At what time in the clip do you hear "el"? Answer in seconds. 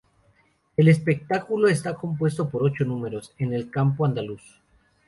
0.77-0.87, 3.53-3.69